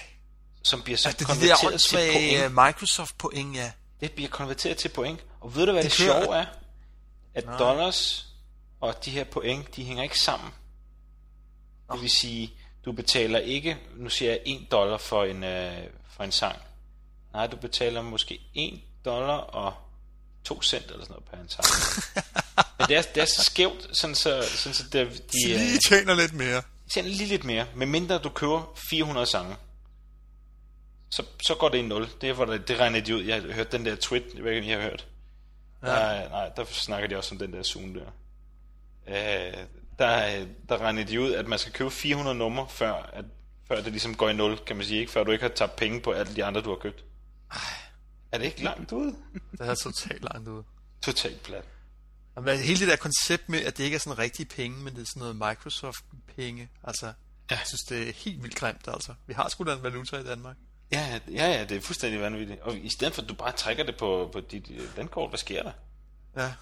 som 0.64 0.82
bliver 0.82 0.98
så 0.98 1.08
Altså, 1.10 1.26
det 1.26 1.30
er 1.30 1.34
de 1.42 1.48
der 1.50 1.56
konverteret 1.62 1.82
til 1.82 2.50
point. 2.50 2.68
Microsoft 2.68 3.18
point, 3.18 3.56
ja. 3.56 3.72
Det 4.00 4.12
bliver 4.12 4.30
konverteret 4.30 4.78
til 4.78 4.90
point. 4.90 5.20
Og 5.42 5.56
ved 5.56 5.66
du, 5.66 5.72
hvad 5.72 5.84
det, 5.84 5.92
Det 5.92 6.00
det 6.00 6.08
kører- 6.08 6.24
sjove 6.24 6.36
er? 6.38 6.46
At 7.34 7.46
Nej. 7.46 7.58
dollars 7.58 8.28
og 8.82 9.06
de 9.06 9.12
her 9.12 9.24
point, 9.24 9.76
de 9.76 9.84
hænger 9.84 10.04
ikke 10.04 10.20
sammen. 10.20 10.50
Det 11.94 12.02
vil 12.02 12.10
sige, 12.10 12.54
du 12.86 12.92
betaler 12.92 13.40
ikke, 13.40 13.78
nu 13.96 14.10
siger 14.10 14.32
jeg 14.32 14.42
1 14.46 14.68
dollar 14.72 14.98
for 14.98 15.24
en, 15.24 15.44
øh, 15.44 15.78
for 16.10 16.24
en 16.24 16.32
sang. 16.32 16.56
Nej, 17.34 17.48
du 17.48 17.58
betaler 17.58 18.02
måske 18.02 18.42
1 18.56 18.82
dollar 19.06 19.38
og 19.38 19.74
2 20.44 20.62
cent 20.62 20.86
eller 20.86 21.06
sådan 21.06 21.14
noget 21.14 21.26
per 21.26 21.38
en 21.38 21.50
sang. 21.50 21.66
Men 22.80 22.88
det 22.88 22.98
er, 22.98 23.02
det 23.02 23.22
er 23.22 23.26
så 23.26 23.44
skævt, 23.44 23.98
sådan 23.98 24.16
så, 24.16 24.44
sådan 24.48 24.74
så 24.74 24.84
det, 24.84 24.94
De 24.94 25.18
de, 25.18 25.48
lige 25.48 25.74
øh, 25.74 25.80
tjener 25.90 26.14
lidt 26.14 26.34
mere. 26.34 26.62
tjener 26.94 27.10
lige 27.10 27.30
lidt 27.30 27.44
mere. 27.44 27.68
Men 27.76 27.90
mindre 27.90 28.18
du 28.18 28.30
køber 28.30 28.80
400 28.90 29.26
sange, 29.28 29.56
så, 31.12 31.26
så 31.44 31.56
går 31.56 31.70
det 31.70 31.78
i 31.78 31.82
0. 31.82 32.10
Det, 32.22 32.30
er, 32.30 32.34
hvor 32.34 32.46
det, 32.46 32.68
det 32.68 32.80
regner 32.80 33.02
de 33.02 33.16
ud. 33.16 33.22
Jeg 33.22 33.42
har 33.42 33.52
hørt 33.54 33.72
den 33.72 33.86
der 33.86 33.96
tweet, 33.96 34.24
jeg 34.36 34.44
ved 34.44 34.52
ikke, 34.52 34.68
I 34.68 34.72
har 34.72 34.82
hørt. 34.82 35.08
Ja. 35.84 35.88
Der, 35.88 36.30
nej, 36.30 36.50
der 36.50 36.66
snakker 36.66 37.08
de 37.08 37.18
også 37.18 37.36
om 37.36 37.40
den 37.40 37.54
der 37.54 37.64
Zoom 37.64 37.94
der. 37.94 38.12
Øh, 39.08 39.54
der, 40.02 40.46
der 40.70 40.78
regner 40.78 41.04
de 41.04 41.22
ud, 41.22 41.34
at 41.34 41.48
man 41.48 41.60
skal 41.60 41.74
købe 41.74 41.92
400 41.92 42.38
numre, 42.38 42.68
før, 42.70 42.94
at, 42.94 43.26
før 43.68 43.76
det 43.76 43.92
ligesom 43.92 44.16
går 44.16 44.30
i 44.30 44.34
0, 44.34 44.58
kan 44.58 44.76
man 44.76 44.86
sige. 44.86 45.00
Ikke? 45.00 45.12
Før 45.12 45.24
du 45.24 45.32
ikke 45.32 45.42
har 45.42 45.50
tabt 45.50 45.76
penge 45.76 46.02
på 46.02 46.12
alle 46.12 46.36
de 46.36 46.46
andre, 46.46 46.62
du 46.62 46.70
har 46.70 46.78
købt. 46.78 47.04
Er 48.32 48.38
det 48.38 48.46
ikke 48.46 48.64
langt 48.64 48.92
ud? 48.92 49.16
Det 49.58 49.70
er 49.70 49.76
totalt 49.76 50.24
langt 50.24 50.48
ude. 50.48 50.64
Totalt 51.02 51.44
plat. 51.44 51.64
Og 52.36 52.44
men 52.44 52.58
hele 52.58 52.80
det 52.80 52.88
der 52.88 52.96
koncept 52.96 53.50
med, 53.50 53.60
at 53.60 53.78
det 53.78 53.84
ikke 53.84 53.96
er 53.96 54.00
sådan 54.00 54.18
rigtige 54.18 54.46
penge, 54.46 54.78
men 54.78 54.96
det 54.96 55.02
er 55.02 55.06
sådan 55.06 55.20
noget 55.20 55.36
Microsoft-penge. 55.36 56.70
Altså, 56.84 57.06
ja. 57.06 57.12
jeg 57.50 57.62
synes, 57.66 57.82
det 57.82 58.10
er 58.10 58.14
helt 58.14 58.44
vildt 58.44 58.56
grimt, 58.56 58.88
altså. 58.88 59.14
Vi 59.28 59.34
har 59.34 59.50
sgu 59.50 59.64
da 59.64 59.74
en 59.74 59.84
valuta 59.84 60.18
i 60.18 60.24
Danmark. 60.24 60.56
Ja, 60.92 61.20
ja, 61.28 61.48
ja, 61.48 61.66
det 61.66 61.78
er 61.78 61.82
fuldstændig 61.82 62.22
vanvittigt. 62.22 62.62
Og 62.62 62.78
i 62.78 62.90
stedet 62.90 63.14
for, 63.14 63.22
at 63.22 63.30
du 63.30 63.34
bare 63.34 63.52
trækker 63.52 63.84
det 63.84 63.98
på, 63.98 64.30
på 64.34 64.40
dit 64.40 64.72
øh, 64.72 64.98
landkort, 64.98 65.30
hvad 65.30 65.40
sker 65.40 65.64
der? 65.64 65.72
Ja. 66.38 66.54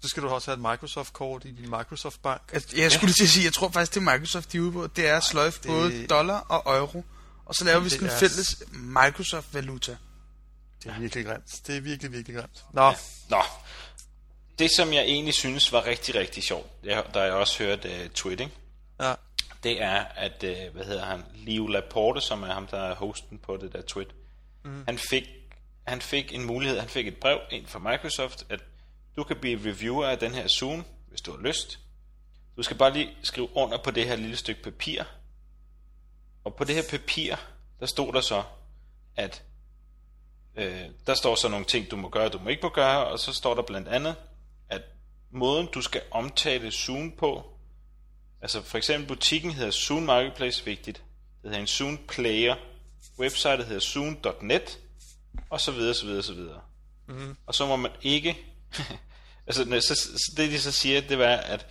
Så 0.00 0.08
skal 0.08 0.22
du 0.22 0.28
også 0.28 0.50
have 0.50 0.54
et 0.54 0.70
Microsoft-kort 0.72 1.44
i 1.44 1.50
din 1.50 1.70
Microsoft-bank. 1.70 2.42
Altså, 2.52 2.76
jeg 2.76 2.92
skulle 2.92 3.06
lige 3.06 3.14
til 3.14 3.24
at 3.24 3.28
sige, 3.30 3.44
jeg 3.44 3.52
tror 3.52 3.70
faktisk, 3.70 3.94
det 3.94 4.00
er 4.06 4.12
Microsoft, 4.12 4.52
de 4.52 4.56
er 4.56 4.60
ude 4.60 4.72
på. 4.72 4.86
Det 4.86 5.08
er 5.08 5.16
at 5.16 5.24
sløjfe 5.24 5.58
det- 5.62 5.70
både 5.70 6.06
dollar 6.06 6.38
og 6.38 6.76
euro. 6.78 7.04
Og 7.46 7.54
så 7.54 7.64
laver 7.64 7.80
vi 7.80 7.88
sådan 7.88 8.06
en 8.06 8.10
er- 8.12 8.18
fælles 8.18 8.62
Microsoft-valuta. 8.72 9.96
Det 10.84 10.90
er 10.92 10.98
virkelig 11.00 11.26
grimt. 11.26 11.44
Det 11.66 11.76
er 11.76 11.80
virkelig, 11.80 12.12
virkelig 12.12 12.36
grimt. 12.36 12.64
Nå, 12.72 12.92
Nå, 13.30 13.42
det 14.58 14.70
som 14.76 14.92
jeg 14.92 15.02
egentlig 15.02 15.34
synes 15.34 15.72
var 15.72 15.86
rigtig, 15.86 16.14
rigtig 16.14 16.42
sjovt, 16.42 16.66
jeg, 16.84 17.04
der 17.14 17.22
jeg 17.24 17.32
også 17.32 17.58
hørt 17.64 17.84
uh, 17.84 17.90
tweet, 18.14 18.40
ikke? 18.40 18.52
ja. 19.00 19.14
det 19.64 19.82
er, 19.82 20.04
at, 20.16 20.44
uh, 20.44 20.74
hvad 20.74 20.84
hedder 20.84 21.04
han, 21.04 21.22
Leo 21.34 21.66
Laporte, 21.66 22.20
som 22.20 22.42
er 22.42 22.52
ham, 22.54 22.66
der 22.66 22.78
er 22.82 22.94
hosten 22.94 23.38
på 23.38 23.56
det 23.56 23.72
der 23.72 23.82
tweet, 23.82 24.08
mm. 24.64 24.84
han, 24.86 24.98
fik, 24.98 25.24
han 25.86 26.00
fik 26.02 26.34
en 26.34 26.44
mulighed, 26.44 26.78
han 26.80 26.88
fik 26.88 27.06
et 27.08 27.16
brev 27.16 27.38
ind 27.50 27.66
fra 27.66 27.78
Microsoft, 27.78 28.44
at 28.48 28.60
du 29.18 29.24
kan 29.24 29.36
blive 29.36 29.70
reviewer 29.70 30.06
af 30.06 30.18
den 30.18 30.34
her 30.34 30.48
Zoom, 30.48 30.84
hvis 31.08 31.20
du 31.20 31.30
har 31.30 31.38
lyst. 31.38 31.78
Du 32.56 32.62
skal 32.62 32.76
bare 32.76 32.92
lige 32.92 33.16
skrive 33.22 33.48
under 33.56 33.78
på 33.82 33.90
det 33.90 34.06
her 34.06 34.16
lille 34.16 34.36
stykke 34.36 34.62
papir. 34.62 35.02
Og 36.44 36.54
på 36.54 36.64
det 36.64 36.74
her 36.74 36.82
papir, 36.90 37.36
der 37.80 37.86
stod 37.86 38.12
der 38.12 38.20
så, 38.20 38.42
at 39.16 39.44
Øh, 40.58 40.84
der 41.06 41.14
står 41.14 41.34
så 41.34 41.48
nogle 41.48 41.64
ting, 41.64 41.90
du 41.90 41.96
må 41.96 42.08
gøre, 42.08 42.28
du 42.28 42.38
må 42.38 42.48
ikke 42.48 42.62
må 42.62 42.68
gøre, 42.68 43.06
og 43.06 43.18
så 43.18 43.32
står 43.32 43.54
der 43.54 43.62
blandt 43.62 43.88
andet, 43.88 44.16
at 44.68 44.82
måden, 45.30 45.68
du 45.74 45.82
skal 45.82 46.02
omtale 46.10 46.70
Zoom 46.70 47.12
på, 47.12 47.44
altså 48.42 48.62
for 48.62 48.78
eksempel 48.78 49.08
butikken 49.08 49.50
hedder 49.50 49.70
Zoom 49.70 50.02
Marketplace, 50.02 50.64
vigtigt. 50.64 51.02
Det 51.42 51.50
hedder 51.50 51.58
en 51.58 51.66
Zoom 51.66 51.98
Player. 52.08 52.56
Websitet 53.18 53.66
hedder 53.66 53.80
zoom.net, 53.80 54.78
og 55.50 55.60
så 55.60 55.72
videre, 55.72 55.94
så 55.94 56.06
videre, 56.06 56.22
så 56.22 56.34
videre. 56.34 56.60
Mm. 57.06 57.36
Og 57.46 57.54
så 57.54 57.66
må 57.66 57.76
man 57.76 57.90
ikke, 58.02 58.38
altså 59.48 59.80
så, 59.80 59.94
så 59.94 60.32
det 60.36 60.50
de 60.50 60.60
så 60.60 60.72
siger, 60.72 61.00
det 61.00 61.18
var, 61.18 61.36
at, 61.36 61.66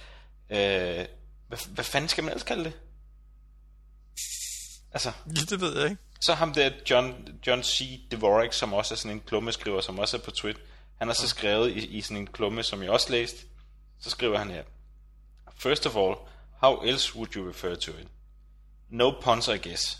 øh, 0.50 1.05
hvad, 1.48 1.67
hvad 1.67 1.84
fanden 1.84 2.10
skal 2.10 2.24
man 2.24 2.31
ellers 2.31 2.43
kalde 2.43 2.63
det? 2.63 2.74
Altså, 4.91 5.12
Ja, 5.27 5.41
det 5.50 5.62
ved 5.62 5.79
jeg 5.79 5.89
ikke. 5.89 6.01
så 6.22 6.34
ham 6.34 6.53
der 6.53 6.72
John, 6.89 7.39
John 7.48 7.63
C. 7.63 8.01
Dvorak, 8.12 8.53
som 8.53 8.74
også 8.74 8.93
er 8.93 8.98
sådan 8.98 9.12
en 9.12 9.24
klummeskriver, 9.27 9.81
som 9.81 10.00
også 10.00 10.17
er 10.17 10.22
på 10.22 10.31
Twitter, 10.31 10.62
han 10.98 11.07
har 11.07 11.15
så 11.15 11.27
skrevet 11.27 11.72
i, 11.72 11.86
i 11.98 12.01
sådan 12.01 12.17
en 12.17 12.27
klumme, 12.27 12.63
som 12.63 12.84
jeg 12.84 12.91
også 12.91 13.12
læste, 13.12 13.38
så 14.00 14.10
skriver 14.10 14.38
han 14.38 14.51
her, 14.51 14.63
First 15.60 15.86
of 15.86 15.96
all, 15.96 16.15
how 16.62 16.81
else 16.81 17.15
would 17.15 17.36
you 17.36 17.50
refer 17.50 17.75
to 17.75 17.91
it? 17.91 18.07
No 18.89 19.12
puns, 19.22 19.48
I 19.48 19.57
guess, 19.57 19.98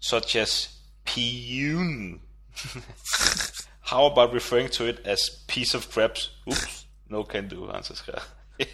such 0.00 0.36
as 0.36 0.70
pune. 1.04 2.20
how 3.90 4.06
about 4.12 4.34
referring 4.34 4.70
to 4.72 4.84
it 4.84 4.98
as 5.04 5.18
piece 5.48 5.76
of 5.76 5.92
crabs? 5.92 6.30
Oops, 6.46 6.83
no 7.06 7.22
can 7.22 7.48
do, 7.48 7.72
han 7.72 7.84
så 7.84 7.94
skrevet. 7.94 8.22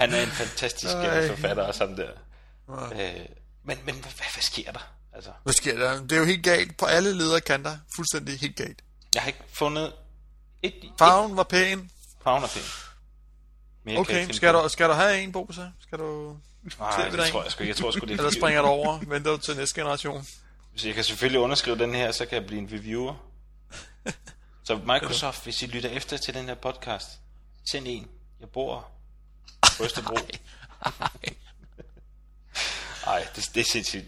han 0.00 0.12
er 0.12 0.22
en 0.22 0.28
fantastisk 0.28 0.94
Ej. 0.94 1.18
øh, 1.22 1.28
forfatter 1.28 1.62
og 1.62 1.74
sådan 1.74 1.96
der. 1.96 2.10
Øh, 2.70 3.26
men, 3.64 3.78
men 3.84 3.94
hvad, 3.94 4.12
hvad 4.34 4.42
sker 4.42 4.72
der? 4.72 4.92
Altså, 5.12 5.30
Hvad 5.42 5.52
sker 5.52 5.78
der? 5.78 6.02
Det 6.02 6.12
er 6.12 6.16
jo 6.16 6.24
helt 6.24 6.44
galt 6.44 6.76
på 6.76 6.86
alle 6.86 7.12
lederkanter. 7.12 7.76
Fuldstændig 7.96 8.38
helt 8.38 8.56
galt. 8.56 8.82
jeg 9.14 9.22
har 9.22 9.26
ikke 9.26 9.42
fundet 9.52 9.92
et, 10.62 10.74
et 10.82 10.90
Farven 10.98 11.36
var 11.36 11.42
pæn. 11.42 11.90
farven 12.24 12.42
er 12.42 12.48
pæn. 12.48 12.62
Kan 13.86 13.98
Okay, 13.98 14.30
skal 14.30 14.54
du, 14.54 14.68
skal 14.68 14.88
du 14.88 14.92
have 14.92 15.20
en, 15.20 15.32
Bo, 15.32 15.48
så? 15.52 15.70
Skal 15.80 15.98
du... 15.98 16.36
Nej, 16.78 17.08
det 17.08 17.30
tror 17.30 17.42
jeg 17.42 17.52
sgu 17.52 17.62
ikke. 17.62 17.70
Jeg 17.70 17.76
tror 17.76 17.90
sgu, 17.90 18.00
det 18.00 18.12
er 18.12 18.18
Eller 18.18 18.30
springer 18.30 18.62
du 18.62 18.68
over? 18.68 18.98
Venter 19.06 19.30
du 19.30 19.36
til 19.36 19.56
næste 19.56 19.80
generation? 19.80 20.26
Hvis 20.70 20.86
jeg 20.86 20.94
kan 20.94 21.04
selvfølgelig 21.04 21.40
underskrive 21.40 21.78
den 21.78 21.94
her, 21.94 22.12
så 22.12 22.26
kan 22.26 22.38
jeg 22.38 22.46
blive 22.46 22.60
en 22.62 22.68
reviewer. 22.72 23.14
Så 24.66 24.76
Microsoft, 24.76 25.44
hvis 25.44 25.62
I 25.62 25.66
lytter 25.66 25.88
efter 25.90 26.16
til 26.16 26.34
den 26.34 26.44
her 26.44 26.54
podcast, 26.54 27.20
send 27.70 27.86
en. 27.88 28.08
Jeg 28.40 28.48
bor 28.48 28.88
på 29.78 29.84
Østerbro. 29.84 30.16
Ej, 33.06 33.26
det, 33.36 33.50
det 33.54 33.60
er 33.60 33.64
sindssygt. 33.64 34.04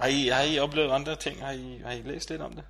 Har 0.00 0.06
I, 0.06 0.28
har 0.28 0.42
I 0.42 0.58
oplevet 0.58 0.90
andre 0.90 1.16
ting? 1.16 1.44
Har 1.44 1.52
I, 1.52 1.80
har 1.84 1.92
I 1.92 2.02
læst 2.02 2.30
lidt 2.30 2.42
om 2.42 2.52
det? 2.52 2.64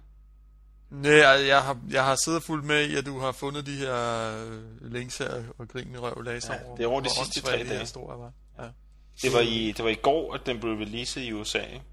Nej, 0.91 1.12
jeg, 1.47 1.62
har, 1.62 1.79
jeg 1.91 2.05
har 2.05 2.17
siddet 2.25 2.43
fuldt 2.43 2.65
med 2.65 2.85
i, 2.88 2.97
at 2.97 3.07
du 3.07 3.19
har 3.19 3.33
fundet 3.33 3.67
de 3.67 3.76
her 3.76 4.31
øh, 4.47 4.93
links 4.93 5.19
her 5.19 5.43
og 5.59 5.69
grin 5.69 5.93
med 5.93 6.00
røv 6.00 6.23
læser 6.23 6.55
Ja, 6.55 6.61
det 6.76 6.85
er 6.85 6.88
over 6.88 7.00
de 7.00 7.11
sidste 7.11 7.41
tre 7.41 7.65
dage. 7.65 7.87
Store 7.87 8.19
var. 8.19 8.33
Ja. 8.59 8.69
Det 9.23 9.33
var, 9.33 9.41
i, 9.41 9.73
det 9.76 9.85
var 9.85 9.91
i 9.91 9.95
går, 9.95 10.35
at 10.35 10.47
den 10.47 10.61
blev 10.61 10.73
releaset 10.73 11.23
i 11.23 11.33
USA. 11.33 11.59
Ikke? 11.59 11.85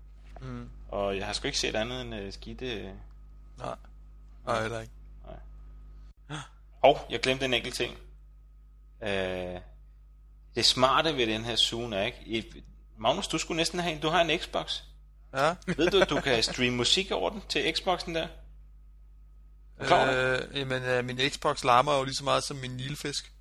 Mm. 0.42 0.70
Og 0.90 1.18
jeg 1.18 1.26
har 1.26 1.34
sgu 1.34 1.48
ikke 1.48 1.60
set 1.60 1.76
andet 1.76 2.02
end 2.02 2.16
uh, 2.16 2.34
skidte... 2.34 2.92
Nej, 3.58 3.76
nej, 4.46 4.62
heller 4.62 4.80
ikke. 4.80 4.94
Og 6.84 7.06
jeg 7.10 7.20
glemte 7.20 7.46
en 7.46 7.54
enkelt 7.54 7.76
ting. 7.76 7.98
Uh, 9.02 9.10
det 10.56 10.66
smarte 10.66 11.18
ved 11.18 11.28
den 11.28 11.46
her 11.46 11.56
Zoom 11.56 11.94
er 11.94 12.02
ikke... 12.02 12.18
I, 12.26 12.64
Magnus, 12.98 13.28
du 13.28 13.38
skulle 13.38 13.58
næsten 13.58 13.80
have 13.80 13.96
en... 13.96 14.02
Du 14.02 14.10
har 14.10 14.22
en 14.22 14.40
Xbox. 14.40 14.82
Ja. 15.34 15.56
Ved 15.66 15.92
du, 15.92 16.02
at 16.02 16.10
du 16.10 16.22
kan 16.22 16.44
streame 16.44 16.78
musik 16.78 17.12
over 17.12 17.30
den 17.30 17.44
til 17.50 17.74
Xboxen 17.76 18.16
der? 18.16 18.28
Er? 19.78 20.34
Øh, 20.34 20.58
jamen, 20.58 20.84
øh, 20.84 21.06
min 21.06 21.20
Xbox 21.30 21.64
larmer 21.64 21.98
jo 21.98 22.04
lige 22.04 22.16
så 22.16 22.24
meget 22.24 22.44
som 22.44 22.58
min 22.58 22.72
nilfisk. 22.72 23.34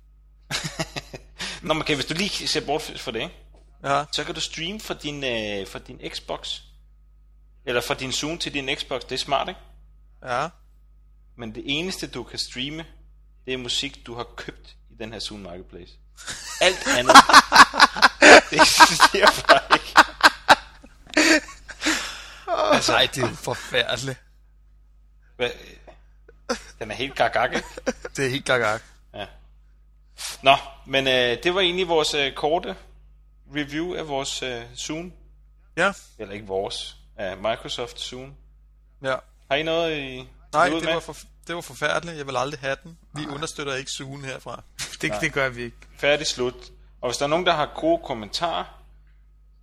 Nå, 1.61 1.73
men 1.73 1.81
okay, 1.81 1.95
hvis 1.95 2.05
du 2.05 2.13
lige 2.13 2.47
ser 2.47 2.65
bort 2.65 2.81
for 2.81 3.11
det, 3.11 3.21
ikke? 3.21 3.35
Ja, 3.83 4.05
så 4.11 4.23
kan 4.23 4.35
du 4.35 4.41
streame 4.41 4.79
fra 4.79 4.93
din, 4.93 5.23
øh, 5.23 5.67
fra 5.67 5.79
din 5.79 6.01
Xbox. 6.09 6.61
Eller 7.65 7.81
fra 7.81 7.93
din 7.93 8.11
Zoom 8.11 8.37
til 8.37 8.53
din 8.53 8.75
Xbox. 8.75 9.01
Det 9.01 9.11
er 9.11 9.17
smart, 9.17 9.49
ikke? 9.49 9.59
ja. 10.25 10.49
Men 11.35 11.55
det 11.55 11.63
eneste, 11.65 12.07
du 12.07 12.23
kan 12.23 12.39
streame, 12.39 12.85
det 13.45 13.53
er 13.53 13.57
musik, 13.57 14.05
du 14.05 14.15
har 14.15 14.23
købt 14.23 14.75
i 14.89 14.95
den 14.99 15.13
her 15.13 15.19
Zoom 15.19 15.39
Marketplace. 15.39 15.91
Alt 16.61 16.87
andet, 16.87 17.15
det 18.49 18.61
eksisterer 18.61 19.45
bare 19.47 19.77
ikke. 19.77 19.93
Altså, 22.73 22.93
Ej, 22.93 23.07
det 23.15 23.23
er 23.23 23.33
forfærdeligt. 23.35 24.21
Hvad? 25.35 25.49
Den 26.79 26.91
er 26.91 26.95
helt 26.95 27.15
gag 27.15 27.53
ikke? 27.55 27.67
Det 28.15 28.25
er 28.25 28.29
helt 28.29 28.45
gagag. 28.45 28.79
Ja. 29.13 29.25
Nå, 30.43 30.55
men 30.85 31.07
øh, 31.07 31.43
det 31.43 31.55
var 31.55 31.61
egentlig 31.61 31.87
vores 31.87 32.13
øh, 32.13 32.33
korte 32.33 32.75
review 33.55 33.95
af 33.95 34.07
vores 34.07 34.43
øh, 34.43 34.61
Zoom. 34.77 35.13
Ja, 35.77 35.93
Eller 36.17 36.33
ikke 36.33 36.47
vores, 36.47 36.97
af 37.17 37.37
Microsoft 37.37 37.99
Zoom. 37.99 38.33
ja. 39.03 39.15
Har 39.49 39.55
I 39.57 39.63
noget 39.63 39.97
i 39.97 40.27
Nej, 40.53 40.69
det 40.69 40.85
var, 40.87 40.99
for, 40.99 41.15
det 41.47 41.55
var 41.55 41.61
forfærdeligt. 41.61 42.17
Jeg 42.17 42.27
vil 42.27 42.37
aldrig 42.37 42.59
have 42.59 42.77
den. 42.83 42.97
Vi 43.15 43.27
understøtter 43.27 43.75
ikke 43.75 43.91
sugen 43.91 44.25
herfra. 44.25 44.63
Det, 45.01 45.13
det 45.21 45.33
gør 45.33 45.49
vi 45.49 45.63
ikke. 45.63 45.77
Færdig 45.97 46.27
slut. 46.27 46.71
Og 47.01 47.09
hvis 47.09 47.17
der 47.17 47.25
er 47.25 47.29
nogen, 47.29 47.45
der 47.45 47.53
har 47.53 47.71
gode 47.75 48.01
kommentarer, 48.05 48.83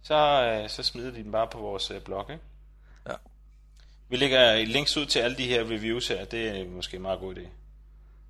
så, 0.02 0.14
øh, 0.14 0.70
så 0.70 0.82
smider 0.82 1.10
de 1.10 1.16
dem 1.16 1.32
bare 1.32 1.48
på 1.52 1.58
vores 1.58 1.90
øh, 1.90 2.00
blog, 2.00 2.30
ikke? 2.30 2.42
Ja. 3.08 3.14
Vi 4.08 4.16
lægger 4.16 4.64
links 4.64 4.96
ud 4.96 5.06
til 5.06 5.18
alle 5.18 5.36
de 5.36 5.46
her 5.46 5.60
reviews 5.60 6.08
her. 6.08 6.24
Det 6.24 6.60
er 6.60 6.68
måske 6.68 6.96
en 6.96 7.02
meget 7.02 7.20
god 7.20 7.34
idé. 7.34 7.48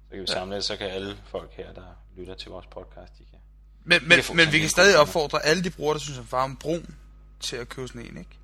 Så 0.09 0.11
kan 0.11 0.21
vi 0.21 0.27
samle 0.27 0.57
det, 0.57 0.65
så 0.65 0.77
kan 0.77 0.87
alle 0.91 1.19
folk 1.25 1.53
her, 1.53 1.73
der 1.73 1.97
lytter 2.17 2.35
til 2.35 2.51
vores 2.51 2.67
podcast, 2.67 3.19
de 3.19 3.25
kan. 3.31 3.39
Men, 3.85 4.09
men, 4.09 4.23
kan 4.23 4.37
men 4.37 4.53
vi 4.53 4.59
kan 4.59 4.69
stadig 4.69 4.99
opfordre 4.99 5.45
alle 5.45 5.65
de 5.65 5.71
brugere, 5.71 5.95
der 5.95 6.01
synes, 6.01 6.19
at 6.19 6.25
farven 6.27 6.57
brun, 6.57 6.97
til 7.41 7.57
at 7.57 7.69
købe 7.69 7.89
sådan 7.89 8.07
en, 8.07 8.17
ikke? 8.19 8.39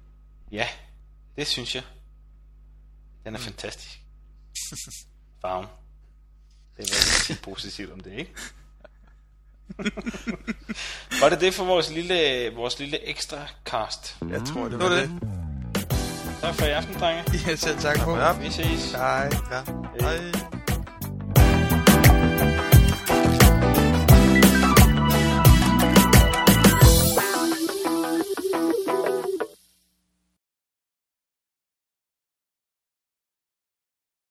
Ja, 0.53 0.69
det 1.37 1.47
synes 1.47 1.75
jeg. 1.75 1.83
Den 3.25 3.35
er 3.35 3.39
fantastisk. 3.39 4.01
Farven. 5.43 5.67
Det 6.77 6.91
er 6.91 6.95
sige 6.95 7.39
positivt 7.51 7.93
om 7.93 8.01
det, 8.01 8.13
ikke? 8.13 8.33
var 11.23 11.29
det 11.29 11.41
det 11.41 11.55
for 11.55 11.65
vores 11.65 11.91
lille, 11.91 12.51
vores 12.55 12.79
lille 12.79 13.09
ekstra 13.09 13.47
cast? 13.65 14.17
Jeg 14.31 14.43
tror, 14.47 14.63
det 14.63 14.73
Det 14.73 14.79
var 14.81 14.89
det. 14.89 15.11
det. 15.11 15.21
Tak 16.41 16.55
for 16.55 16.67
i 16.67 16.71
aften, 16.71 16.95
drenge. 16.95 17.25
Ja, 17.47 17.57
selv 17.57 17.79
tak 17.79 17.99
på. 18.05 18.17
Ja. 18.17 18.33
Vi 18.39 18.51
ses. 18.51 18.93
Hej. 18.93 19.31
Ja. 19.51 19.63
Hej. 20.01 20.33